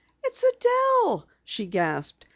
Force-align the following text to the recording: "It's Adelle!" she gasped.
"It's 0.23 0.43
Adelle!" 0.43 1.27
she 1.43 1.67
gasped. 1.67 2.25